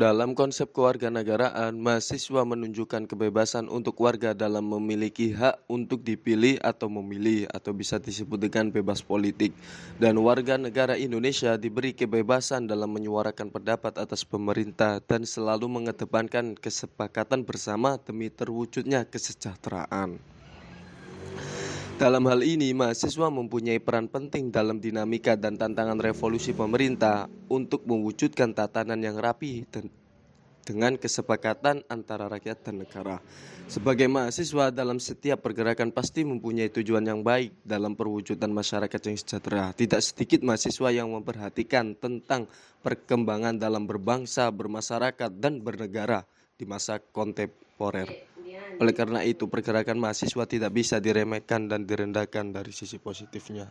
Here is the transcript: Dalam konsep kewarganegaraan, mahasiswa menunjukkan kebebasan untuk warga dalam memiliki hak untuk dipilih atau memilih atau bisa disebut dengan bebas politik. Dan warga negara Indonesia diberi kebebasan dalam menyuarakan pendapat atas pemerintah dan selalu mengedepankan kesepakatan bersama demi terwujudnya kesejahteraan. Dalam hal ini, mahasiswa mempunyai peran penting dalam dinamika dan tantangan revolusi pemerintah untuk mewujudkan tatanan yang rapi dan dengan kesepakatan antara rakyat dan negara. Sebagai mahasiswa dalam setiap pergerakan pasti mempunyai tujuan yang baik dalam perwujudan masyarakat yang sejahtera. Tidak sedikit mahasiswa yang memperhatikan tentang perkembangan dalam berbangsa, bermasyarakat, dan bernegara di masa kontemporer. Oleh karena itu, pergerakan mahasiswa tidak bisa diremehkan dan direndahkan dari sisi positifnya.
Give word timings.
Dalam 0.00 0.32
konsep 0.32 0.72
kewarganegaraan, 0.72 1.76
mahasiswa 1.76 2.40
menunjukkan 2.48 3.04
kebebasan 3.04 3.68
untuk 3.68 4.00
warga 4.00 4.32
dalam 4.32 4.64
memiliki 4.64 5.28
hak 5.36 5.68
untuk 5.68 6.00
dipilih 6.00 6.56
atau 6.64 6.88
memilih 6.88 7.44
atau 7.52 7.76
bisa 7.76 8.00
disebut 8.00 8.40
dengan 8.40 8.72
bebas 8.72 9.04
politik. 9.04 9.52
Dan 10.00 10.16
warga 10.24 10.56
negara 10.56 10.96
Indonesia 10.96 11.60
diberi 11.60 11.92
kebebasan 11.92 12.64
dalam 12.64 12.96
menyuarakan 12.96 13.52
pendapat 13.52 14.00
atas 14.00 14.24
pemerintah 14.24 15.04
dan 15.04 15.28
selalu 15.28 15.68
mengedepankan 15.68 16.56
kesepakatan 16.56 17.44
bersama 17.44 18.00
demi 18.00 18.32
terwujudnya 18.32 19.04
kesejahteraan. 19.04 20.16
Dalam 22.00 22.24
hal 22.32 22.40
ini, 22.40 22.72
mahasiswa 22.72 23.28
mempunyai 23.28 23.76
peran 23.76 24.08
penting 24.08 24.48
dalam 24.48 24.80
dinamika 24.80 25.36
dan 25.36 25.60
tantangan 25.60 26.00
revolusi 26.00 26.56
pemerintah 26.56 27.28
untuk 27.52 27.84
mewujudkan 27.84 28.56
tatanan 28.56 29.04
yang 29.04 29.20
rapi 29.20 29.68
dan 29.68 29.92
dengan 30.64 30.96
kesepakatan 30.96 31.84
antara 31.92 32.24
rakyat 32.32 32.64
dan 32.64 32.80
negara. 32.80 33.20
Sebagai 33.68 34.08
mahasiswa 34.08 34.72
dalam 34.72 34.96
setiap 34.96 35.44
pergerakan 35.44 35.92
pasti 35.92 36.24
mempunyai 36.24 36.72
tujuan 36.72 37.04
yang 37.04 37.20
baik 37.20 37.52
dalam 37.68 37.92
perwujudan 37.92 38.48
masyarakat 38.48 39.00
yang 39.04 39.20
sejahtera. 39.20 39.76
Tidak 39.76 40.00
sedikit 40.00 40.40
mahasiswa 40.40 40.88
yang 40.88 41.12
memperhatikan 41.12 42.00
tentang 42.00 42.48
perkembangan 42.80 43.60
dalam 43.60 43.84
berbangsa, 43.84 44.48
bermasyarakat, 44.48 45.36
dan 45.36 45.60
bernegara 45.60 46.24
di 46.56 46.64
masa 46.64 46.96
kontemporer. 46.96 48.29
Oleh 48.80 48.96
karena 48.96 49.20
itu, 49.20 49.44
pergerakan 49.44 50.00
mahasiswa 50.00 50.48
tidak 50.48 50.72
bisa 50.72 50.96
diremehkan 51.04 51.68
dan 51.68 51.84
direndahkan 51.84 52.48
dari 52.48 52.72
sisi 52.72 52.96
positifnya. 52.96 53.68